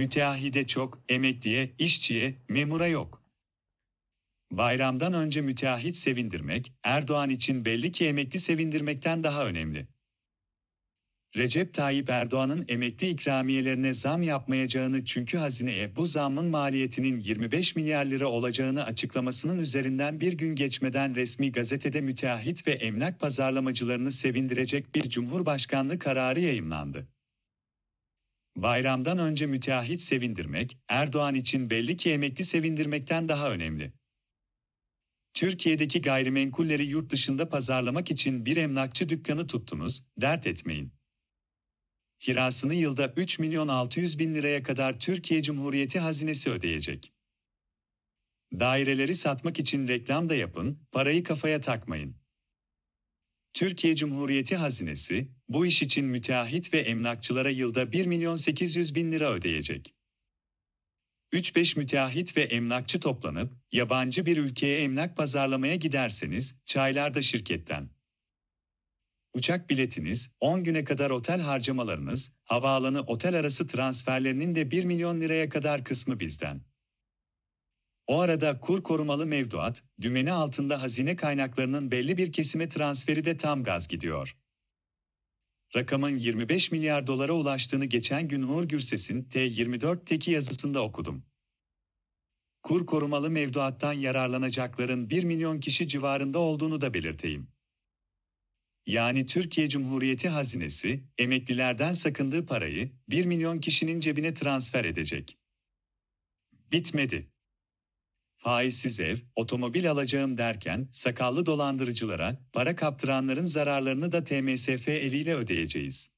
[0.00, 3.22] Müteahhide çok, emekliye, işçiye, memura yok.
[4.50, 9.88] Bayramdan önce müteahhit sevindirmek, Erdoğan için belli ki emekli sevindirmekten daha önemli.
[11.36, 18.26] Recep Tayyip Erdoğan'ın emekli ikramiyelerine zam yapmayacağını çünkü hazineye bu zammın maliyetinin 25 milyar lira
[18.26, 25.98] olacağını açıklamasının üzerinden bir gün geçmeden resmi gazetede müteahhit ve emlak pazarlamacılarını sevindirecek bir cumhurbaşkanlığı
[25.98, 27.19] kararı yayımlandı.
[28.56, 33.92] Bayramdan önce müteahhit sevindirmek, Erdoğan için belli ki emekli sevindirmekten daha önemli.
[35.34, 40.92] Türkiye'deki gayrimenkulleri yurt dışında pazarlamak için bir emlakçı dükkanı tuttunuz, dert etmeyin.
[42.18, 47.12] Kirasını yılda 3 milyon 600 bin liraya kadar Türkiye Cumhuriyeti hazinesi ödeyecek.
[48.52, 52.19] Daireleri satmak için reklam da yapın, parayı kafaya takmayın.
[53.54, 59.32] Türkiye Cumhuriyeti hazinesi, bu iş için müteahhit ve emlakçılara yılda 1 milyon 800 bin lira
[59.32, 59.94] ödeyecek.
[61.32, 67.90] 3-5 müteahhit ve emlakçı toplanıp, yabancı bir ülkeye emlak pazarlamaya giderseniz, çaylar da şirketten.
[69.34, 75.48] Uçak biletiniz, 10 güne kadar otel harcamalarınız, havaalanı otel arası transferlerinin de 1 milyon liraya
[75.48, 76.69] kadar kısmı bizden.
[78.10, 83.64] O arada kur korumalı mevduat, dümeni altında hazine kaynaklarının belli bir kesime transferi de tam
[83.64, 84.36] gaz gidiyor.
[85.76, 91.24] Rakamın 25 milyar dolara ulaştığını geçen gün Uğur Gürses'in T24'teki yazısında okudum.
[92.62, 97.48] Kur korumalı mevduattan yararlanacakların 1 milyon kişi civarında olduğunu da belirteyim.
[98.86, 105.38] Yani Türkiye Cumhuriyeti hazinesi, emeklilerden sakındığı parayı 1 milyon kişinin cebine transfer edecek.
[106.72, 107.29] Bitmedi.
[108.42, 116.10] Faizsiz ev, otomobil alacağım derken sakallı dolandırıcılara, para kaptıranların zararlarını da TMSF eliyle ödeyeceğiz.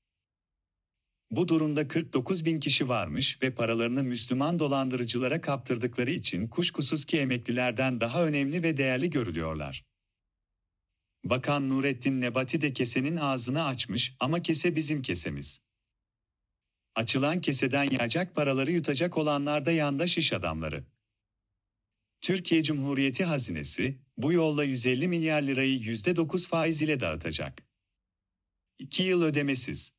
[1.30, 8.00] Bu durumda 49 bin kişi varmış ve paralarını Müslüman dolandırıcılara kaptırdıkları için kuşkusuz ki emeklilerden
[8.00, 9.84] daha önemli ve değerli görülüyorlar.
[11.24, 15.60] Bakan Nurettin Nebati de kesenin ağzını açmış ama kese bizim kesemiz.
[16.94, 20.91] Açılan keseden yağacak paraları yutacak olanlar da yandaş iş adamları.
[22.22, 27.62] Türkiye Cumhuriyeti hazinesi bu yolla 150 milyar lirayı %9 faiz ile dağıtacak.
[28.78, 29.92] 2 yıl ödemesiz.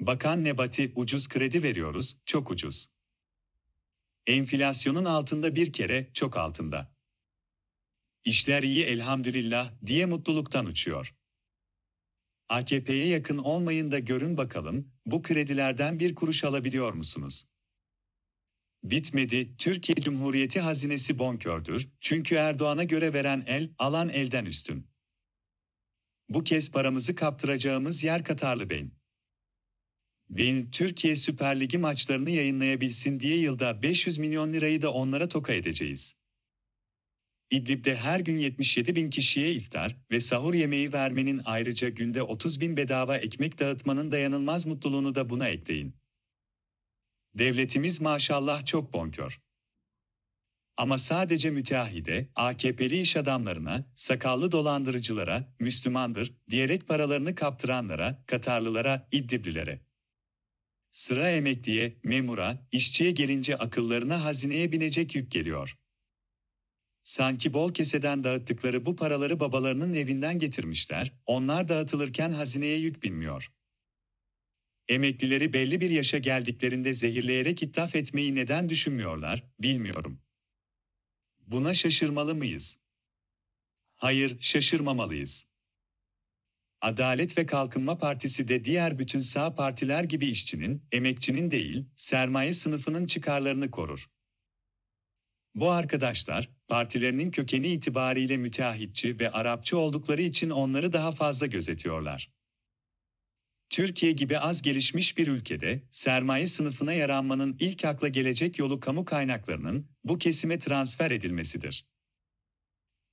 [0.00, 2.90] Bakan Nebati ucuz kredi veriyoruz, çok ucuz.
[4.26, 6.94] Enflasyonun altında bir kere, çok altında.
[8.24, 11.14] İşler iyi elhamdülillah diye mutluluktan uçuyor.
[12.48, 17.48] AKP'ye yakın olmayın da görün bakalım, bu kredilerden bir kuruş alabiliyor musunuz?
[18.84, 24.86] Bitmedi, Türkiye Cumhuriyeti hazinesi bonkördür, çünkü Erdoğan'a göre veren el, alan elden üstün.
[26.28, 28.94] Bu kez paramızı kaptıracağımız yer Katarlı Beyin.
[30.30, 36.14] Beyin, Türkiye Süper Ligi maçlarını yayınlayabilsin diye yılda 500 milyon lirayı da onlara toka edeceğiz.
[37.50, 42.76] İdlib'de her gün 77 bin kişiye iftar ve sahur yemeği vermenin ayrıca günde 30 bin
[42.76, 45.94] bedava ekmek dağıtmanın dayanılmaz mutluluğunu da buna ekleyin.
[47.34, 49.40] Devletimiz maşallah çok bonkör.
[50.76, 59.80] Ama sadece müteahhide, AKP'li iş adamlarına, sakallı dolandırıcılara, Müslümandır diyerek paralarını kaptıranlara, Katarlılara, İdliblilere.
[60.90, 65.78] Sıra emekliye, memura, işçiye gelince akıllarına hazineye binecek yük geliyor.
[67.02, 73.52] Sanki bol keseden dağıttıkları bu paraları babalarının evinden getirmişler, onlar dağıtılırken hazineye yük binmiyor.
[74.88, 80.20] Emeklileri belli bir yaşa geldiklerinde zehirleyerek ithaf etmeyi neden düşünmüyorlar, bilmiyorum.
[81.38, 82.78] Buna şaşırmalı mıyız?
[83.96, 85.48] Hayır, şaşırmamalıyız.
[86.80, 93.06] Adalet ve Kalkınma Partisi de diğer bütün sağ partiler gibi işçinin, emekçinin değil, sermaye sınıfının
[93.06, 94.10] çıkarlarını korur.
[95.54, 102.37] Bu arkadaşlar, partilerinin kökeni itibariyle müteahhitçi ve Arapçı oldukları için onları daha fazla gözetiyorlar.
[103.70, 109.86] Türkiye gibi az gelişmiş bir ülkede sermaye sınıfına yaranmanın ilk akla gelecek yolu kamu kaynaklarının
[110.04, 111.86] bu kesime transfer edilmesidir.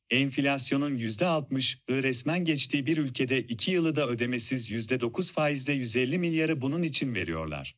[0.10, 6.84] Enflasyonun %60'ı resmen geçtiği bir ülkede 2 yılı da ödemesiz %9 faizle 150 milyarı bunun
[6.84, 7.75] için veriyorlar.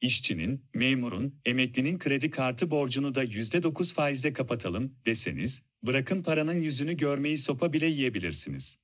[0.00, 7.38] İşçinin, memurun, emeklinin kredi kartı borcunu da %9 faizle kapatalım deseniz, bırakın paranın yüzünü görmeyi
[7.38, 8.83] sopa bile yiyebilirsiniz.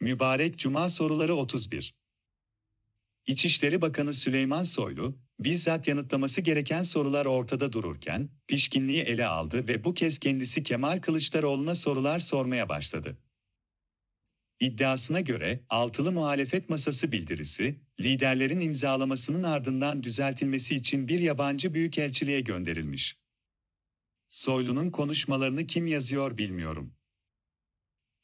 [0.00, 1.94] Mübarek Cuma soruları 31
[3.26, 9.94] İçişleri Bakanı Süleyman Soylu, bizzat yanıtlaması gereken sorular ortada dururken, pişkinliği ele aldı ve bu
[9.94, 13.18] kez kendisi Kemal Kılıçdaroğlu'na sorular sormaya başladı.
[14.60, 23.16] İddiasına göre, altılı muhalefet masası bildirisi, liderlerin imzalamasının ardından düzeltilmesi için bir yabancı büyükelçiliğe gönderilmiş.
[24.28, 26.99] Soylu'nun konuşmalarını kim yazıyor bilmiyorum.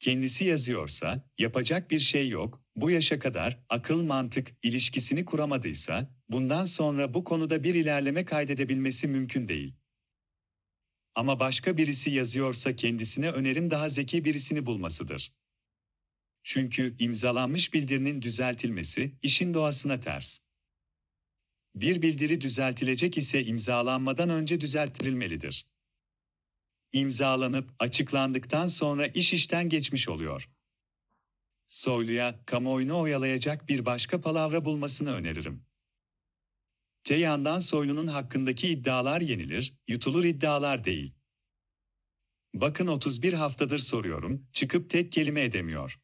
[0.06, 7.14] Kendisi yazıyorsa, yapacak bir şey yok, bu yaşa kadar akıl mantık ilişkisini kuramadıysa, bundan sonra
[7.14, 9.74] bu konuda bir ilerleme kaydedebilmesi mümkün değil.
[11.14, 15.32] Ama başka birisi yazıyorsa kendisine önerim daha zeki birisini bulmasıdır.
[16.44, 20.40] Çünkü imzalanmış bildirinin düzeltilmesi işin doğasına ters.
[21.74, 25.66] Bir bildiri düzeltilecek ise imzalanmadan önce düzelttirilmelidir.
[26.96, 30.50] İmzalanıp açıklandıktan sonra iş işten geçmiş oluyor.
[31.66, 35.66] Soylu'ya kamuoyunu oyalayacak bir başka palavra bulmasını öneririm.
[37.04, 41.14] Te yandan Soylu'nun hakkındaki iddialar yenilir, yutulur iddialar değil.
[42.54, 46.00] Bakın 31 haftadır soruyorum, çıkıp tek kelime edemiyor.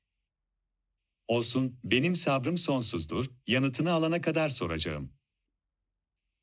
[1.28, 5.12] Olsun, benim sabrım sonsuzdur, yanıtını alana kadar soracağım.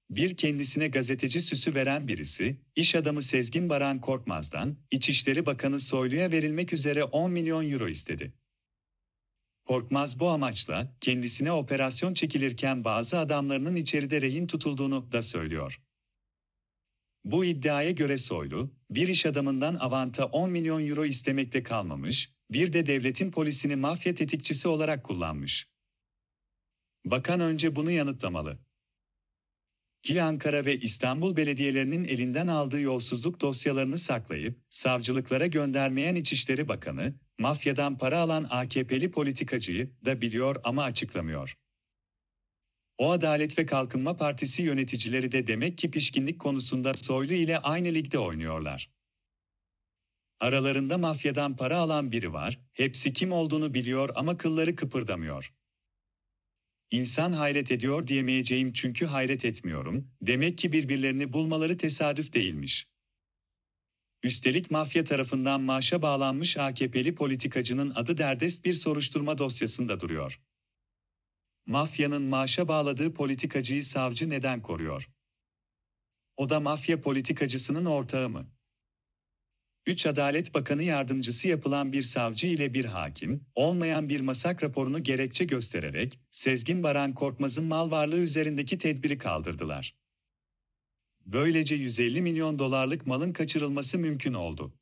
[0.09, 6.73] Bir kendisine gazeteci süsü veren birisi, iş adamı Sezgin Baran Korkmaz'dan, İçişleri Bakanı Soylu'ya verilmek
[6.73, 8.33] üzere 10 milyon euro istedi.
[9.65, 15.81] Korkmaz bu amaçla kendisine operasyon çekilirken bazı adamlarının içeride rehin tutulduğunu da söylüyor.
[17.25, 22.87] Bu iddiaya göre Soylu, bir iş adamından avanta 10 milyon euro istemekte kalmamış, bir de
[22.87, 25.67] devletin polisini mafya tetikçisi olarak kullanmış.
[27.05, 28.68] Bakan önce bunu yanıtlamalı.
[30.03, 37.97] Ki Ankara ve İstanbul belediyelerinin elinden aldığı yolsuzluk dosyalarını saklayıp savcılıklara göndermeyen İçişleri Bakanı, mafyadan
[37.97, 41.57] para alan AKP'li politikacıyı da biliyor ama açıklamıyor.
[42.97, 48.19] O Adalet ve Kalkınma Partisi yöneticileri de demek ki pişkinlik konusunda Soylu ile aynı ligde
[48.19, 48.91] oynuyorlar.
[50.39, 55.53] Aralarında mafyadan para alan biri var, hepsi kim olduğunu biliyor ama kılları kıpırdamıyor.
[56.91, 62.87] İnsan hayret ediyor diyemeyeceğim çünkü hayret etmiyorum, demek ki birbirlerini bulmaları tesadüf değilmiş.
[64.23, 70.41] Üstelik mafya tarafından maaşa bağlanmış AKP'li politikacının adı derdest bir soruşturma dosyasında duruyor.
[71.65, 75.09] Mafyanın maaşa bağladığı politikacıyı savcı neden koruyor?
[76.37, 78.58] O da mafya politikacısının ortağı mı?
[79.89, 85.45] 3 Adalet Bakanı yardımcısı yapılan bir savcı ile bir hakim, olmayan bir masak raporunu gerekçe
[85.45, 89.95] göstererek, Sezgin Baran Korkmaz'ın mal varlığı üzerindeki tedbiri kaldırdılar.
[91.25, 94.73] Böylece 150 milyon dolarlık malın kaçırılması mümkün oldu.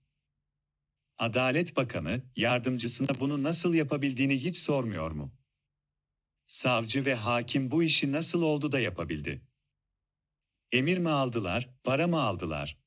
[1.17, 5.33] Adalet Bakanı, yardımcısına bunu nasıl yapabildiğini hiç sormuyor mu?
[6.45, 9.41] Savcı ve hakim bu işi nasıl oldu da yapabildi?
[10.71, 12.86] Emir mi aldılar, para mı aldılar?